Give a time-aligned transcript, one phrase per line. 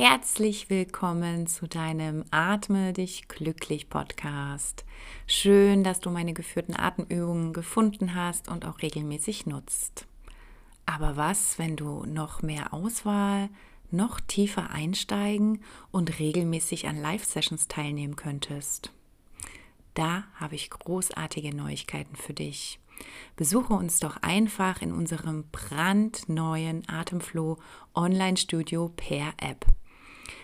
[0.00, 4.84] Herzlich willkommen zu deinem Atme dich glücklich Podcast.
[5.26, 10.06] Schön, dass du meine geführten Atemübungen gefunden hast und auch regelmäßig nutzt.
[10.86, 13.48] Aber was, wenn du noch mehr Auswahl,
[13.90, 18.92] noch tiefer einsteigen und regelmäßig an Live-Sessions teilnehmen könntest?
[19.94, 22.78] Da habe ich großartige Neuigkeiten für dich.
[23.34, 27.58] Besuche uns doch einfach in unserem brandneuen Atemflow
[27.96, 29.66] Online-Studio per App.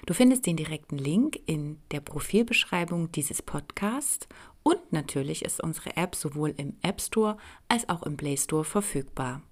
[0.07, 4.29] Du findest den direkten Link in der Profilbeschreibung dieses Podcasts
[4.62, 7.37] und natürlich ist unsere App sowohl im App Store
[7.69, 9.43] als auch im Play Store verfügbar.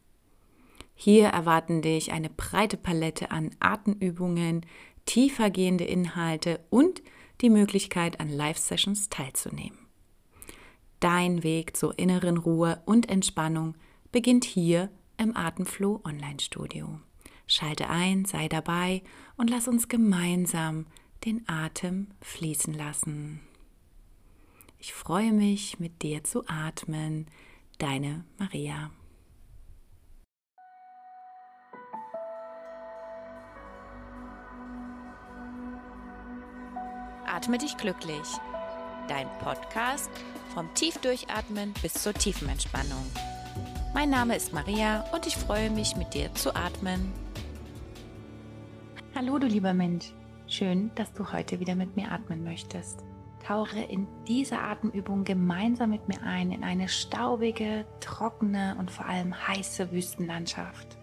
[0.94, 4.64] Hier erwarten dich eine breite Palette an Atemübungen,
[5.06, 7.02] tiefergehende Inhalte und
[7.40, 9.78] die Möglichkeit, an Live-Sessions teilzunehmen.
[11.00, 13.74] Dein Weg zur inneren Ruhe und Entspannung
[14.12, 17.00] beginnt hier im Atemflow Online Studio.
[17.52, 19.02] Schalte ein, sei dabei
[19.36, 20.86] und lass uns gemeinsam
[21.26, 23.42] den Atem fließen lassen.
[24.78, 27.26] Ich freue mich, mit dir zu atmen.
[27.76, 28.90] Deine Maria.
[37.26, 38.26] Atme dich glücklich.
[39.08, 40.10] Dein Podcast
[40.54, 43.04] vom Tiefdurchatmen bis zur tiefen Entspannung.
[43.92, 47.21] Mein Name ist Maria und ich freue mich, mit dir zu atmen.
[49.14, 50.14] Hallo du lieber Mensch,
[50.46, 53.04] schön, dass du heute wieder mit mir atmen möchtest.
[53.46, 59.34] Tauche in diese Atemübung gemeinsam mit mir ein in eine staubige, trockene und vor allem
[59.48, 60.96] heiße Wüstenlandschaft.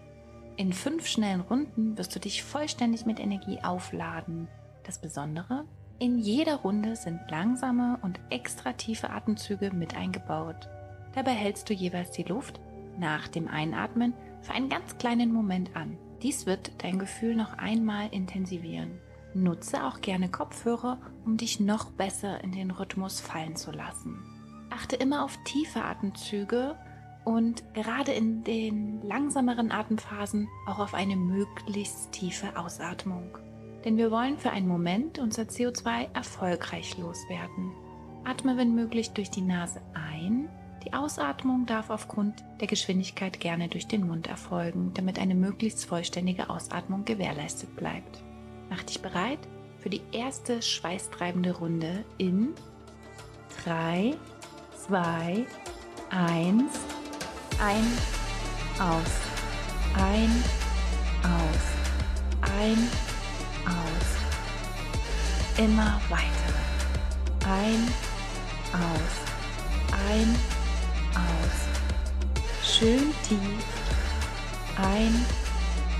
[0.56, 4.48] In fünf schnellen Runden wirst du dich vollständig mit Energie aufladen.
[4.82, 5.64] Das Besondere,
[6.00, 10.68] in jeder Runde sind langsame und extra tiefe Atemzüge mit eingebaut.
[11.14, 12.58] Dabei hältst du jeweils die Luft
[12.98, 15.96] nach dem Einatmen für einen ganz kleinen Moment an.
[16.22, 18.98] Dies wird dein Gefühl noch einmal intensivieren.
[19.32, 24.18] Nutze auch gerne Kopfhörer, um dich noch besser in den Rhythmus fallen zu lassen.
[24.70, 26.76] Achte immer auf tiefe Atemzüge
[27.24, 33.38] und gerade in den langsameren Atemphasen auch auf eine möglichst tiefe Ausatmung.
[33.84, 37.72] Denn wir wollen für einen Moment unser CO2 erfolgreich loswerden.
[38.24, 40.48] Atme wenn möglich durch die Nase ein
[40.84, 46.48] die Ausatmung darf aufgrund der Geschwindigkeit gerne durch den Mund erfolgen, damit eine möglichst vollständige
[46.48, 48.22] Ausatmung gewährleistet bleibt.
[48.70, 49.40] Mach dich bereit
[49.78, 52.54] für die erste schweißtreibende Runde in
[53.64, 54.14] 3,
[54.86, 55.46] 2,
[56.10, 56.62] 1,
[57.58, 57.86] ein,
[58.78, 59.12] aus,
[59.96, 60.44] ein,
[61.22, 61.62] aus,
[62.58, 62.88] ein,
[63.66, 64.18] aus.
[65.58, 66.24] Immer weiter.
[67.44, 67.88] Ein,
[68.72, 69.30] aus,
[69.92, 70.59] ein, aus
[71.14, 71.56] aus.
[72.62, 73.64] Schön tief.
[74.76, 75.26] Ein,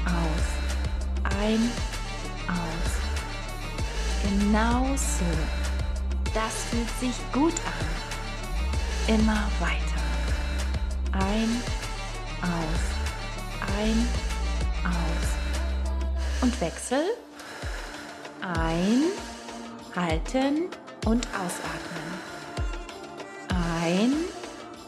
[0.06, 1.34] aus.
[1.40, 1.70] Ein,
[2.48, 2.92] aus.
[4.22, 5.24] Genau so.
[6.32, 9.14] Das fühlt sich gut an.
[9.14, 10.00] Immer weiter.
[11.12, 11.62] Ein,
[12.40, 12.82] aus.
[13.78, 14.08] Ein,
[14.84, 16.42] aus.
[16.42, 17.04] Und Wechsel.
[18.40, 19.02] Ein,
[19.94, 20.70] halten
[21.04, 22.10] und ausatmen.
[23.82, 24.12] Ein,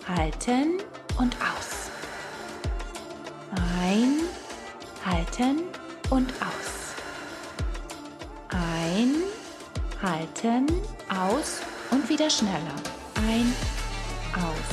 [0.09, 0.79] halten
[1.19, 1.91] und aus.
[3.81, 4.21] Ein,
[5.05, 5.63] halten
[6.11, 6.95] und aus.
[8.51, 9.23] Ein,
[10.03, 10.67] halten,
[11.09, 11.61] aus
[11.91, 12.77] und wieder schneller.
[13.17, 13.53] Ein,
[14.35, 14.71] aus.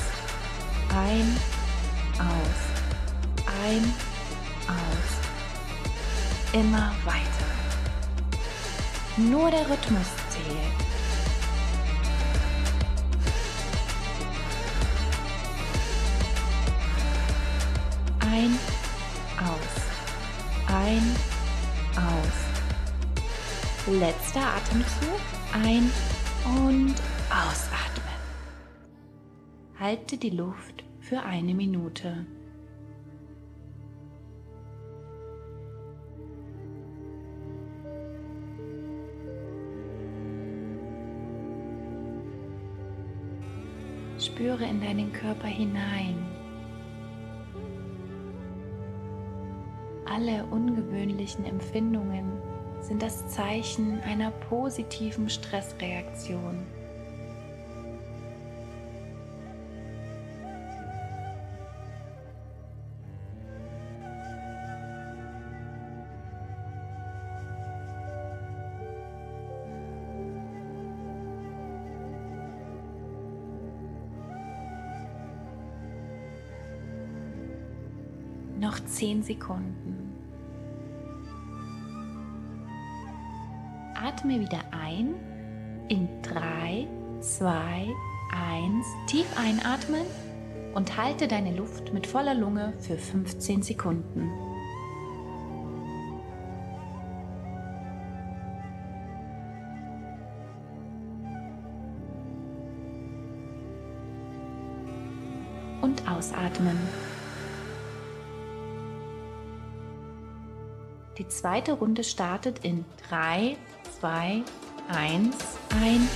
[0.95, 1.37] Ein,
[2.17, 2.61] aus.
[3.63, 3.93] Ein,
[4.67, 5.09] aus.
[6.53, 7.49] Immer weiter.
[9.17, 10.68] Nur der Rhythmus zählt.
[18.39, 18.57] Ein,
[19.37, 19.75] aus.
[20.67, 21.03] Ein,
[21.97, 22.37] aus.
[23.99, 25.19] Letzter Atemzug.
[25.51, 25.91] Ein
[26.45, 26.95] und
[27.29, 28.15] ausatmen.
[29.77, 32.25] Halte die Luft für eine Minute.
[44.17, 46.28] Spüre in deinen Körper hinein.
[50.09, 52.31] Alle ungewöhnlichen Empfindungen
[52.81, 56.65] sind das Zeichen einer positiven Stressreaktion.
[78.59, 80.13] Noch zehn Sekunden.
[83.95, 85.15] Atme wieder ein.
[85.87, 86.85] In 3,
[87.21, 87.87] 2,
[88.33, 88.85] 1.
[89.07, 90.01] Tief einatmen
[90.73, 94.29] und halte deine Luft mit voller Lunge für 15 Sekunden.
[105.81, 106.77] Und ausatmen.
[111.19, 113.57] Die zweite Runde startet in 3,
[113.99, 114.41] 2,
[114.87, 115.35] 1,
[115.81, 116.07] ein,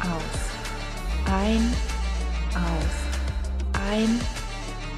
[0.00, 0.40] aus,
[1.24, 1.74] ein,
[2.52, 2.94] aus,
[3.90, 4.20] ein,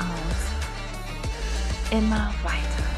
[0.01, 1.93] aus.
[1.93, 2.91] Immer weiter.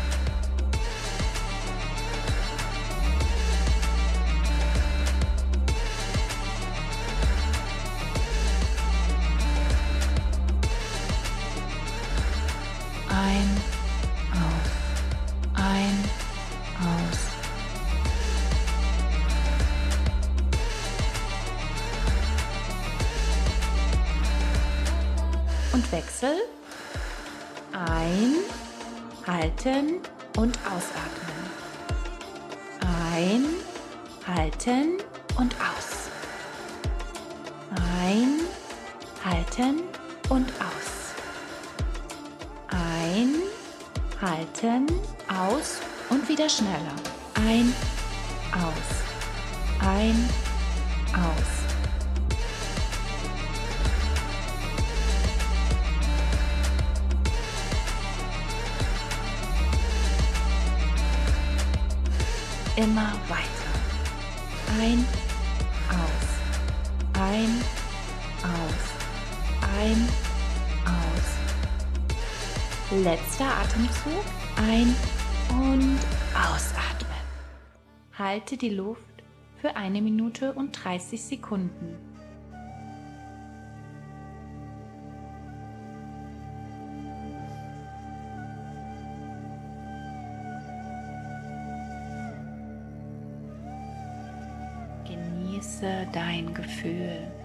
[13.42, 13.61] und
[29.26, 30.00] halten
[30.36, 31.42] und ausatmen.
[33.14, 33.44] Ein,
[34.26, 34.98] halten
[35.38, 36.08] und aus.
[38.00, 38.40] Ein,
[39.24, 39.82] halten
[40.28, 41.14] und aus.
[42.70, 43.34] Ein,
[44.20, 44.86] halten,
[45.28, 45.78] aus
[46.10, 46.96] und wieder schneller.
[47.34, 47.72] Ein,
[48.52, 49.86] aus.
[49.86, 50.28] Ein,
[51.12, 51.51] aus.
[73.00, 74.22] Letzter Atemzug.
[74.68, 74.94] Ein
[75.48, 75.98] und
[76.34, 77.10] ausatmen.
[78.18, 79.00] Halte die Luft
[79.56, 81.96] für eine Minute und 30 Sekunden.
[95.06, 97.41] Genieße dein Gefühl.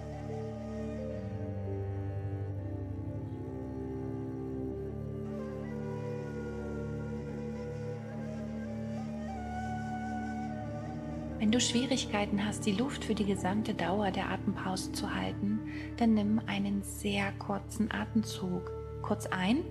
[11.57, 15.59] Du Schwierigkeiten hast, die Luft für die gesamte Dauer der Atempause zu halten,
[15.97, 18.69] dann nimm einen sehr kurzen Atemzug.
[19.01, 19.63] Kurz ein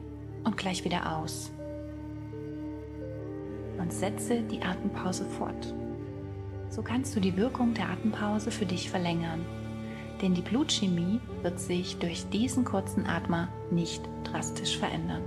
[0.43, 1.53] und gleich wieder aus.
[3.79, 5.73] Und setze die Atempause fort.
[6.71, 9.47] So kannst du die Wirkung der Atempause für dich verlängern.
[10.21, 15.23] Denn die Blutchemie wird sich durch diesen kurzen Atmer nicht drastisch verändern.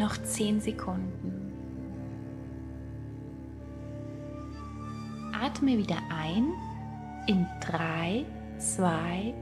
[0.00, 1.52] Noch zehn Sekunden.
[5.38, 6.54] Atme wieder ein
[7.26, 8.24] in 3,
[8.56, 9.34] 2,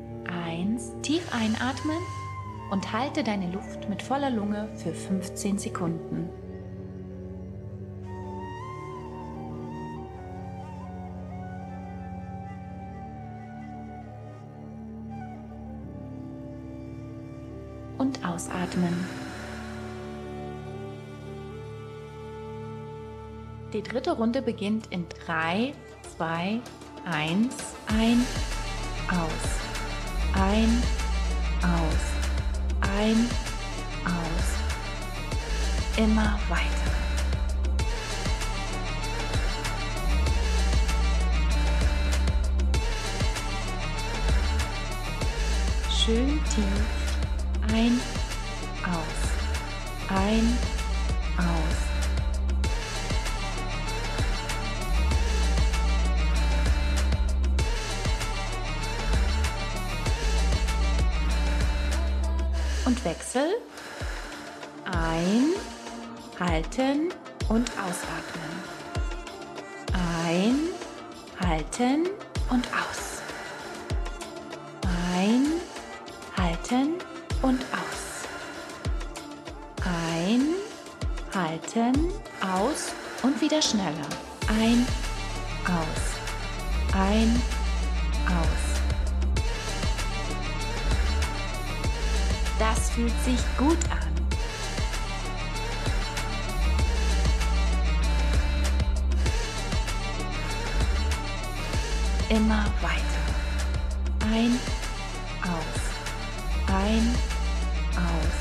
[0.48, 0.94] 1.
[1.02, 1.98] Tief einatmen
[2.72, 6.28] und halte deine Luft mit voller Lunge für 15 Sekunden.
[17.98, 19.27] Und ausatmen.
[23.72, 25.74] Die dritte Runde beginnt in 3,
[26.16, 26.58] 2,
[27.04, 27.54] 1,
[27.86, 28.26] ein,
[29.10, 29.44] aus,
[30.32, 30.82] ein,
[31.60, 32.02] aus,
[32.80, 33.28] ein,
[34.06, 34.48] aus.
[35.98, 36.64] Immer weiter.
[45.90, 46.64] Schön tief
[47.70, 48.00] ein,
[48.84, 50.58] aus, ein,
[51.36, 51.87] aus.
[63.08, 63.56] Wechsel.
[64.84, 65.54] Ein,
[66.38, 67.08] halten
[67.48, 68.52] und ausatmen.
[70.26, 70.58] Ein,
[71.40, 72.10] halten
[72.50, 73.22] und aus.
[75.14, 75.52] Ein,
[76.36, 76.98] halten
[77.40, 78.28] und aus.
[79.86, 80.42] Ein,
[81.34, 82.12] halten,
[82.42, 84.08] aus und wieder schneller.
[84.48, 84.86] Ein,
[85.64, 86.94] aus.
[86.94, 87.40] Ein,
[92.98, 94.08] fühlt sich gut an.
[102.28, 103.22] Immer weiter.
[104.32, 104.58] Ein,
[105.44, 105.80] aus.
[106.66, 107.14] Ein,
[107.94, 108.38] aus.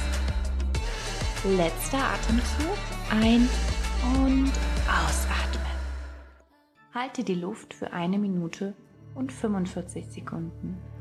[1.55, 2.77] Letzter Atemzug.
[3.11, 3.47] Ein
[4.23, 4.51] und
[4.87, 5.61] ausatmen.
[6.95, 8.73] Halte die Luft für eine Minute
[9.13, 10.96] und 45 Sekunden.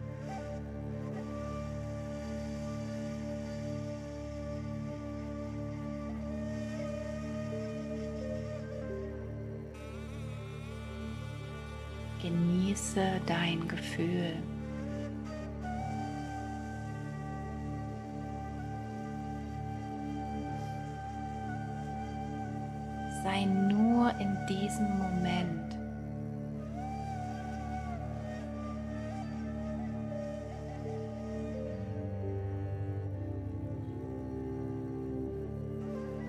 [12.77, 14.37] Genieße dein Gefühl.
[23.23, 25.79] Sei nur in diesem Moment.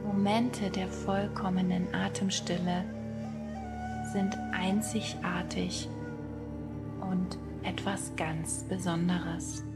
[0.06, 2.86] Momente der vollkommenen Atemstille
[4.14, 5.90] sind einzigartig
[7.10, 9.67] und etwas ganz Besonderes.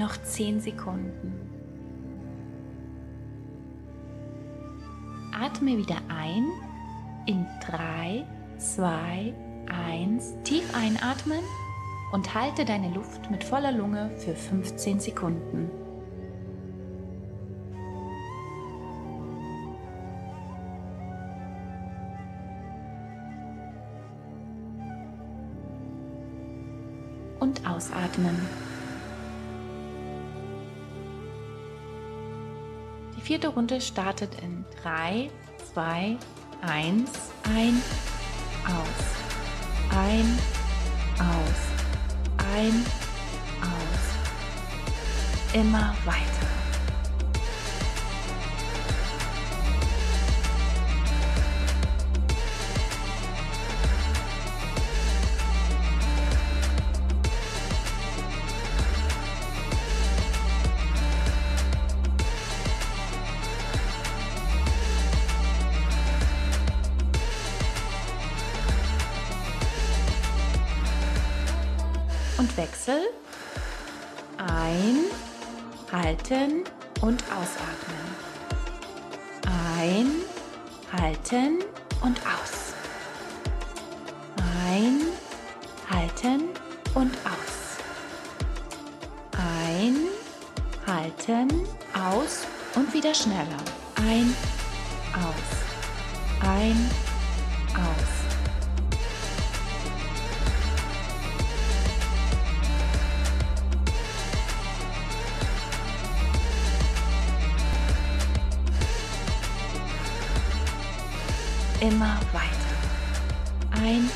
[0.00, 1.34] Noch zehn Sekunden.
[5.38, 6.46] Atme wieder ein
[7.26, 8.24] in 3,
[8.56, 9.34] 2,
[9.90, 10.36] 1.
[10.42, 11.40] Tief einatmen
[12.12, 15.70] und halte deine Luft mit voller Lunge für 15 Sekunden.
[27.38, 28.79] Und ausatmen.
[33.30, 35.30] Vierte Runde startet in 3,
[35.72, 36.16] 2,
[36.62, 37.10] 1,
[37.44, 37.80] ein,
[38.66, 39.06] aus,
[39.96, 40.38] ein,
[41.16, 41.60] aus,
[42.52, 42.84] ein,
[43.62, 44.02] aus.
[45.54, 46.59] Immer weiter.
[72.40, 73.00] Und wechsel.
[74.38, 75.04] Ein,
[75.92, 76.64] halten
[77.02, 78.06] und ausatmen.
[79.76, 80.06] Ein,
[80.90, 81.58] halten
[82.00, 82.72] und aus.
[84.66, 85.02] Ein,
[85.90, 86.48] halten
[86.94, 87.76] und aus.
[89.36, 89.96] Ein,
[90.86, 93.62] halten, aus und wieder schneller.
[93.96, 94.34] Ein,
[95.12, 96.48] aus.
[96.48, 96.90] Ein,
[111.80, 113.82] immer weiter.
[113.82, 114.10] Ein,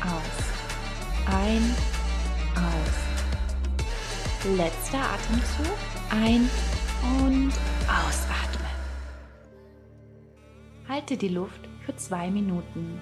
[0.00, 0.38] aus.
[1.26, 1.74] Ein,
[2.54, 2.96] aus.
[4.56, 5.76] Letzter Atemzug.
[6.10, 6.48] Ein
[7.22, 7.52] und
[7.86, 8.72] ausatmen.
[10.88, 12.98] Halte die Luft für zwei Minuten.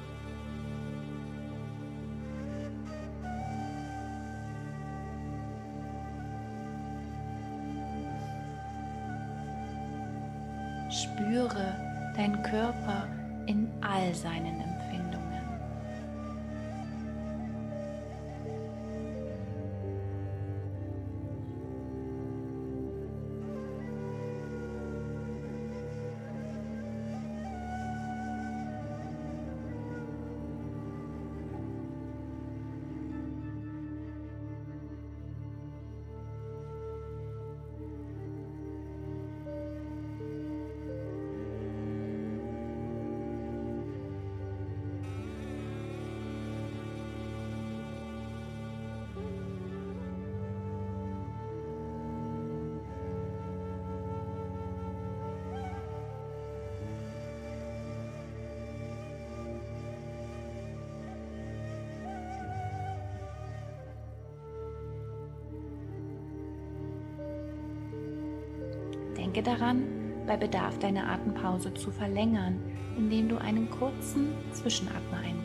[69.27, 69.83] Denke daran,
[70.25, 72.61] bei Bedarf deine Atempause zu verlängern,
[72.97, 75.36] indem du einen kurzen Zwischenatmer einbaust.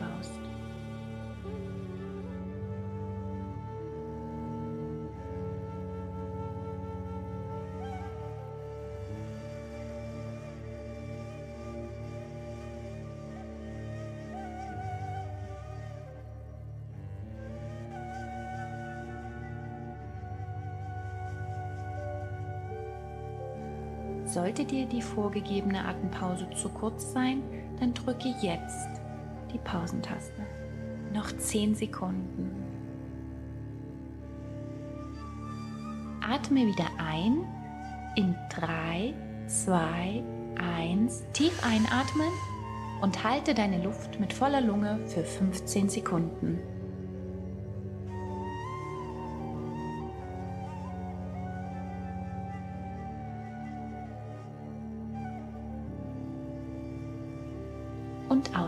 [24.54, 27.42] Sollte dir die vorgegebene Atempause zu kurz sein,
[27.80, 29.00] dann drücke jetzt
[29.50, 30.42] die Pausentaste.
[31.14, 32.50] Noch 10 Sekunden.
[36.20, 37.46] Atme wieder ein
[38.14, 39.14] in 3,
[39.46, 40.22] 2,
[40.60, 41.22] 1.
[41.32, 42.28] Tief einatmen
[43.00, 46.58] und halte deine Luft mit voller Lunge für 15 Sekunden.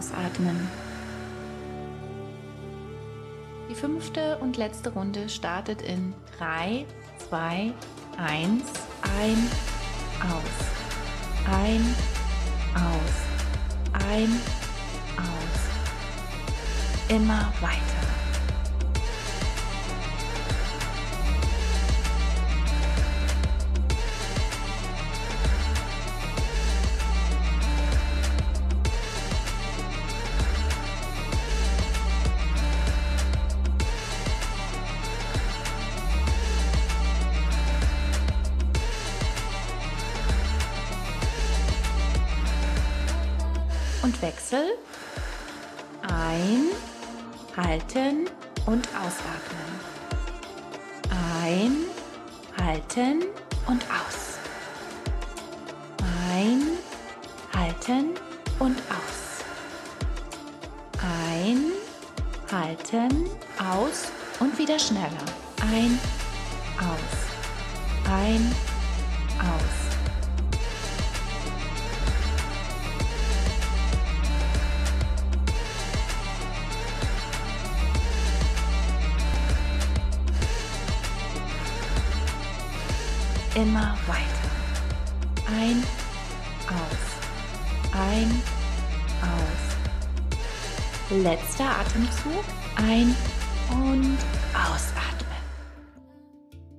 [0.05, 0.69] Ausatmen.
[3.71, 6.85] Die fünfte und letzte Runde startet in 3,
[7.29, 7.73] 2,
[8.19, 8.63] 1,
[9.03, 9.51] ein,
[10.21, 10.43] aus,
[11.51, 11.95] ein,
[12.75, 14.41] aus, ein,
[15.17, 15.61] aus.
[17.09, 18.13] Immer weiter.
[47.75, 48.29] Halten
[48.67, 49.69] und ausatmen.
[51.43, 51.73] Ein,
[52.57, 53.25] halten
[53.67, 54.39] und aus.
[56.31, 56.79] Ein,
[57.53, 58.15] halten
[58.61, 59.43] und aus.
[61.03, 61.73] Ein,
[62.53, 64.05] halten, aus
[64.39, 65.25] und wieder schneller.
[65.73, 65.99] Ein,
[66.79, 67.24] aus.
[91.75, 92.45] Atemzug.
[92.77, 93.17] Ein
[93.71, 94.19] und
[94.55, 95.25] ausatmen.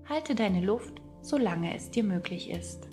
[0.07, 2.87] Halte deine Luft, solange es dir möglich ist.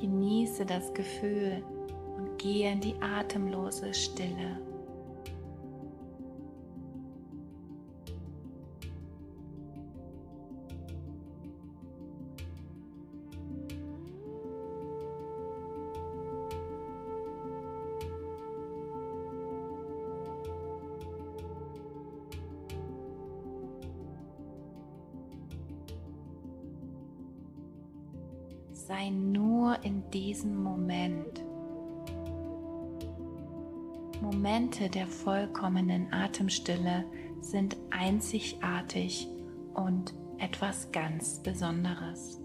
[0.00, 1.62] Genieße das Gefühl
[2.16, 4.67] und gehe in die atemlose Stille.
[28.88, 31.44] Sei nur in diesem Moment.
[34.22, 37.04] Momente der vollkommenen Atemstille
[37.42, 39.28] sind einzigartig
[39.74, 42.40] und etwas ganz Besonderes.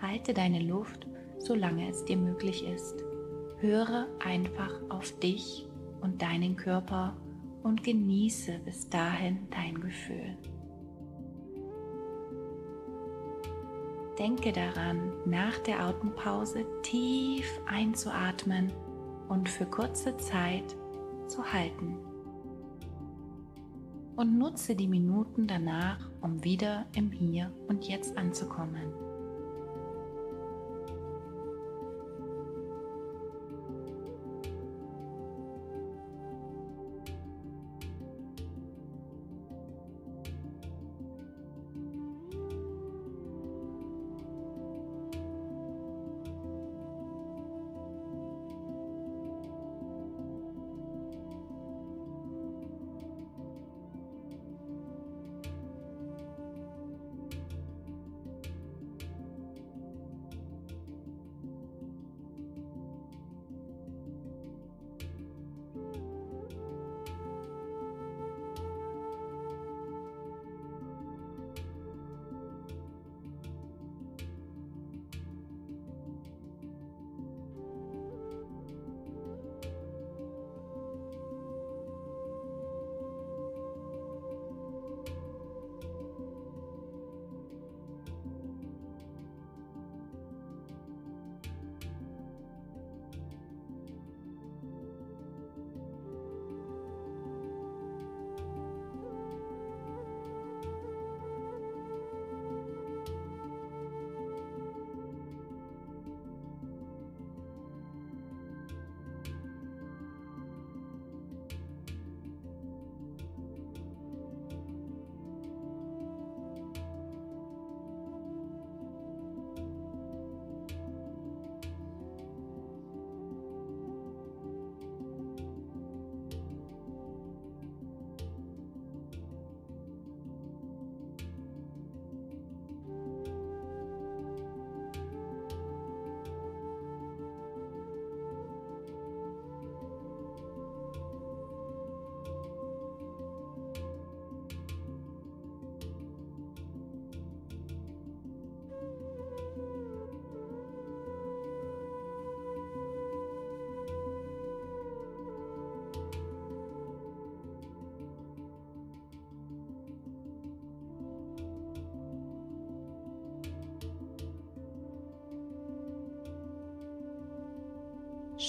[0.00, 2.94] Halte deine Luft, solange es dir möglich ist.
[3.58, 5.66] Höre einfach auf dich
[6.00, 7.16] und deinen Körper
[7.66, 10.38] und genieße bis dahin dein Gefühl.
[14.16, 18.72] Denke daran, nach der Atempause tief einzuatmen
[19.28, 20.76] und für kurze Zeit
[21.26, 21.98] zu halten.
[24.14, 29.05] Und nutze die Minuten danach, um wieder im Hier und Jetzt anzukommen.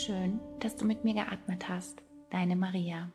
[0.07, 2.01] Schön, dass du mit mir geatmet hast.
[2.29, 3.11] Deine Maria.